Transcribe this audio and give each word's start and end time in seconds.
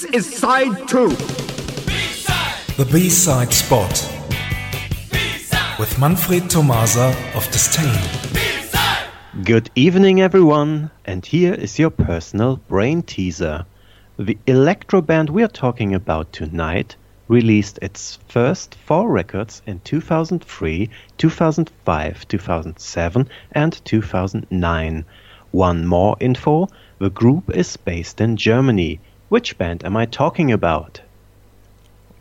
This 0.00 0.14
is 0.14 0.38
side 0.38 0.88
two. 0.88 1.10
The 2.78 2.88
B-side 2.90 3.52
spot 3.52 3.90
with 5.78 5.98
Manfred 5.98 6.48
Tomasa 6.48 7.14
of 7.34 7.46
Disdain. 7.50 8.00
Good 9.44 9.68
evening, 9.74 10.22
everyone, 10.22 10.90
and 11.04 11.26
here 11.26 11.52
is 11.52 11.78
your 11.78 11.90
personal 11.90 12.56
brain 12.56 13.02
teaser. 13.02 13.66
The 14.18 14.38
electro 14.46 15.02
band 15.02 15.28
we 15.28 15.42
are 15.42 15.48
talking 15.48 15.94
about 15.94 16.32
tonight 16.32 16.96
released 17.28 17.78
its 17.82 18.18
first 18.26 18.76
four 18.76 19.10
records 19.10 19.60
in 19.66 19.80
2003, 19.80 20.88
2005, 21.18 22.26
2007, 22.26 23.28
and 23.52 23.84
2009. 23.84 25.04
One 25.50 25.86
more 25.86 26.16
info 26.20 26.68
the 27.00 27.10
group 27.10 27.50
is 27.54 27.76
based 27.76 28.20
in 28.20 28.36
Germany. 28.36 29.00
Which 29.30 29.56
band 29.56 29.84
am 29.84 29.96
I 29.96 30.06
talking 30.06 30.50
about? 30.50 31.02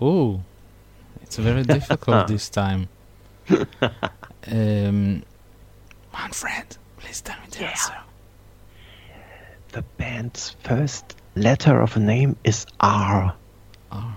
Oh, 0.00 0.42
it's 1.22 1.36
very 1.36 1.62
difficult 1.76 2.26
this 2.26 2.48
time. 2.48 2.88
um, 4.50 5.22
Manfred, 6.12 6.76
please 6.96 7.20
tell 7.20 7.36
me 7.36 7.46
the 7.52 7.64
answer. 7.64 7.94
The 9.68 9.82
band's 9.98 10.56
first 10.64 11.14
letter 11.36 11.80
of 11.80 11.96
a 11.96 12.00
name 12.00 12.34
is 12.42 12.66
R. 12.80 13.36
R. 13.92 14.16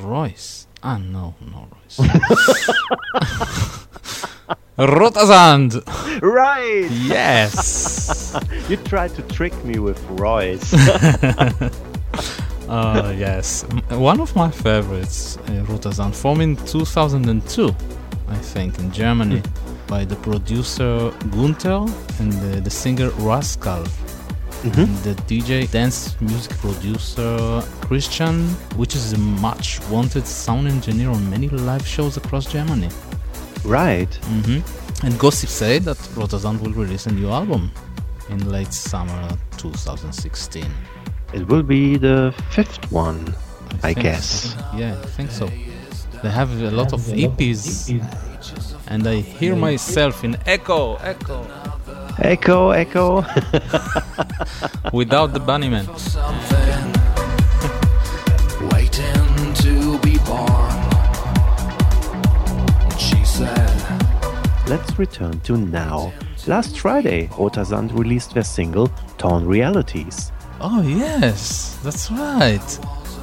Royce. 0.00 0.66
Ah, 0.82 0.98
no, 0.98 1.36
no 1.40 1.68
Royce. 1.70 1.98
Rotersand. 4.76 5.80
Right! 6.22 6.90
Yes. 6.90 8.36
You 8.68 8.78
tried 8.78 9.14
to 9.14 9.22
trick 9.22 9.54
me 9.64 9.78
with 9.78 10.02
Royce. 10.10 10.74
Uh, 12.68 13.14
yes, 13.16 13.64
one 13.90 14.20
of 14.20 14.34
my 14.34 14.50
favorites, 14.50 15.36
uh, 15.48 15.64
Rotersand, 15.68 16.14
formed 16.14 16.42
in 16.42 16.56
2002, 16.56 17.68
I 18.28 18.34
think, 18.36 18.78
in 18.80 18.90
Germany, 18.90 19.40
by 19.86 20.04
the 20.04 20.16
producer 20.16 21.12
Gunther 21.30 21.86
and 22.18 22.32
the, 22.32 22.60
the 22.60 22.70
singer 22.70 23.10
Rascal, 23.18 23.84
and 24.64 24.96
the 25.04 25.14
DJ 25.28 25.70
dance 25.70 26.20
music 26.20 26.56
producer 26.58 27.62
Christian, 27.82 28.48
which 28.76 28.96
is 28.96 29.12
a 29.12 29.18
much 29.18 29.80
wanted 29.88 30.26
sound 30.26 30.66
engineer 30.66 31.10
on 31.10 31.30
many 31.30 31.48
live 31.48 31.86
shows 31.86 32.16
across 32.16 32.46
Germany. 32.50 32.88
right. 33.64 34.12
hmm 34.24 34.58
And 35.04 35.16
gossip 35.18 35.50
say 35.50 35.78
that 35.80 35.98
Rotersand 36.16 36.60
will 36.62 36.72
release 36.72 37.06
a 37.06 37.12
new 37.12 37.28
album 37.30 37.70
in 38.30 38.50
late 38.50 38.72
summer 38.72 39.28
2016. 39.58 40.64
It 41.32 41.46
will 41.48 41.62
be 41.62 41.96
the 41.98 42.32
fifth 42.50 42.90
one, 42.92 43.34
I 43.82 43.92
think 43.92 44.02
guess. 44.02 44.52
so. 44.54 44.58
Yeah, 44.76 44.96
I 45.02 45.06
think 45.06 45.30
so. 45.30 45.46
They 46.22 46.30
have 46.30 46.50
a 46.62 46.70
lot 46.70 46.92
of 46.92 47.00
EPs, 47.00 47.90
and 48.88 49.06
I 49.06 49.16
hear 49.16 49.54
myself 49.54 50.24
in 50.24 50.36
echo, 50.46 50.96
echo, 50.96 51.46
Echo, 52.18 52.70
echo. 52.70 53.16
without 54.92 55.34
the 55.34 55.40
Bunnymen. 55.40 55.84
something 55.98 56.92
waiting 58.70 59.54
to 59.54 59.98
be 59.98 60.16
born. 60.24 60.72
She 62.98 63.22
said, 63.24 63.70
Let's 64.68 64.98
return 64.98 65.38
to 65.40 65.56
now. 65.58 66.12
Last 66.46 66.78
Friday, 66.78 67.26
Rotersand 67.32 67.92
released 67.92 68.32
their 68.34 68.44
single 68.44 68.88
Torn 69.18 69.46
Realities. 69.46 70.32
Oh 70.60 70.82
yes, 70.82 71.78
that's 71.82 72.10
right. 72.10 72.78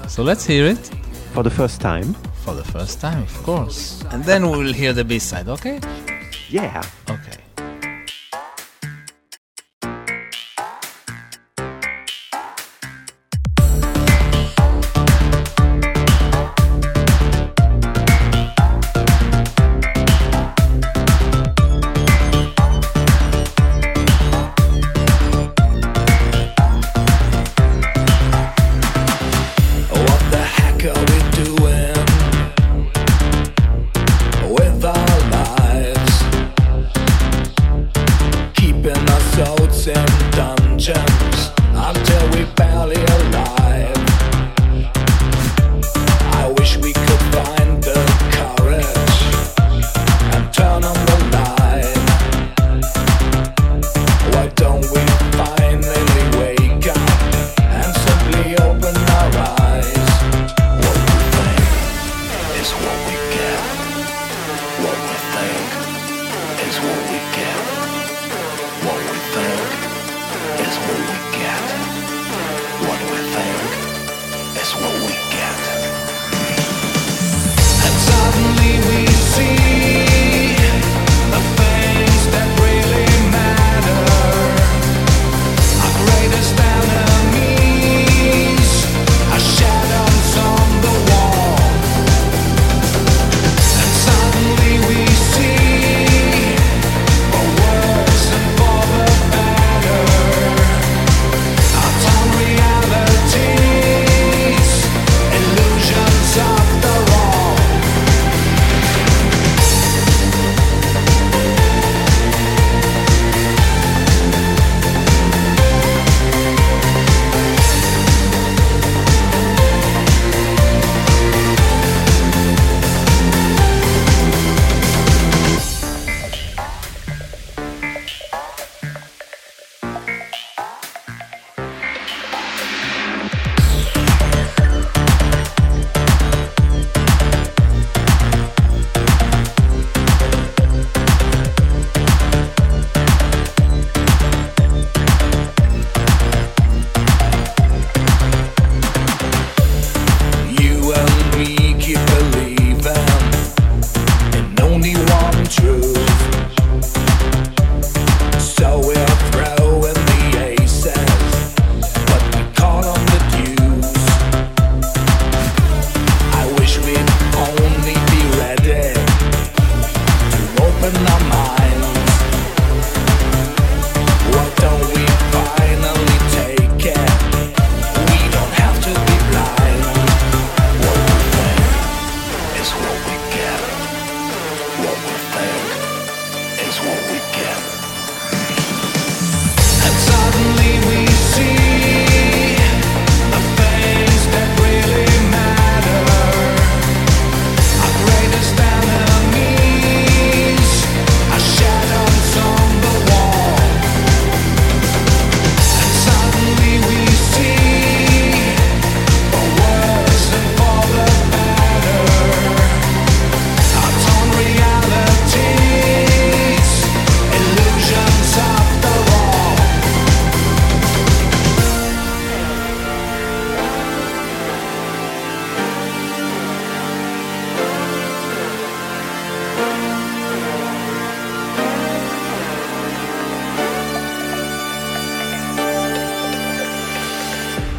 So 0.07 0.23
let's 0.23 0.45
hear 0.45 0.65
it 0.67 0.91
For 1.33 1.41
the 1.43 1.49
first 1.49 1.81
time, 1.81 2.13
for 2.45 2.53
the 2.53 2.63
first 2.63 3.01
time, 3.01 3.23
of 3.23 3.43
course, 3.43 4.03
and 4.11 4.23
then 4.23 4.49
we 4.51 4.57
will 4.57 4.73
hear 4.73 4.93
the 4.93 5.03
B 5.03 5.17
side. 5.19 5.47
Okay? 5.47 5.79
yeah. 6.49 6.83
Okay. 7.09 7.32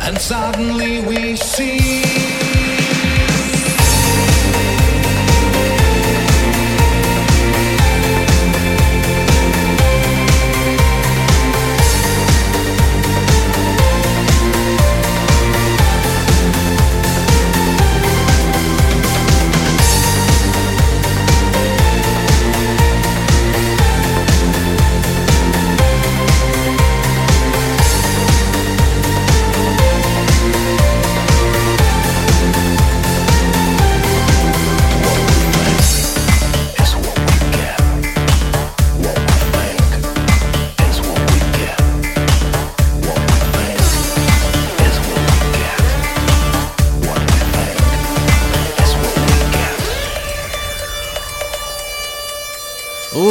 And 0.05 0.21
suddenly 0.21 1.01
we 1.01 1.35
see. 1.35 2.44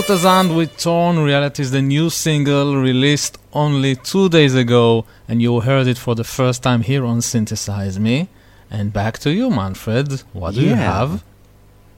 Ultrasound 0.03 0.53
with 0.53 0.77
Torn 0.77 1.19
Reality 1.19 1.63
is 1.63 1.71
the 1.71 1.81
new 1.81 2.09
single 2.09 2.75
released 2.75 3.37
only 3.53 3.95
two 3.95 4.27
days 4.27 4.53
ago, 4.53 5.05
and 5.29 5.41
you 5.41 5.61
heard 5.61 5.87
it 5.87 5.97
for 5.97 6.13
the 6.13 6.25
first 6.25 6.61
time 6.61 6.81
here 6.81 7.05
on 7.05 7.21
Synthesize 7.21 7.97
Me. 7.97 8.27
And 8.69 8.91
back 8.91 9.17
to 9.19 9.31
you, 9.31 9.49
Manfred. 9.49 10.23
What 10.33 10.55
do 10.55 10.61
you 10.61 10.75
have? 10.75 11.23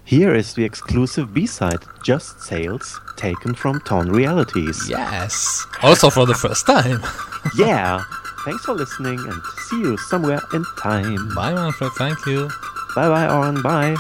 Here 0.03 0.35
is 0.35 0.53
the 0.53 0.63
exclusive 0.63 1.33
B-side, 1.33 1.79
Just 2.03 2.41
Sails, 2.41 3.01
taken 3.17 3.55
from 3.55 3.79
Torn 3.79 4.11
Realities. 4.11 4.87
Yes. 4.87 5.65
Also 5.81 6.11
for 6.11 6.27
the 6.27 6.35
first 6.35 6.67
time. 6.67 7.01
yeah. 7.57 8.03
Thanks 8.45 8.65
for 8.65 8.75
listening 8.75 9.17
and 9.17 9.41
see 9.67 9.79
you 9.79 9.97
somewhere 9.97 10.41
in 10.53 10.63
time. 10.77 11.33
Bye, 11.33 11.53
Manfred. 11.55 11.91
Thank 11.93 12.23
you. 12.27 12.51
Bye 12.95 13.09
bye, 13.09 13.35
Oren. 13.35 13.63
Bye. 13.63 13.95